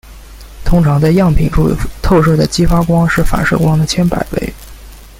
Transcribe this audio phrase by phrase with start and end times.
[0.65, 4.51] 通常在样品处透射的激发光是反射光的千百倍。